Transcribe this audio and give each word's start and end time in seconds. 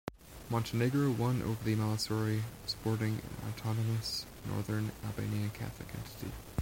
Montenegro 0.49 1.11
won 1.11 1.43
over 1.43 1.63
the 1.63 1.75
Malissori, 1.75 2.41
supporting 2.65 3.19
an 3.21 3.51
autonomous 3.53 4.25
northern 4.47 4.91
Albanian 5.05 5.51
Catholic 5.51 5.89
entity. 5.93 6.31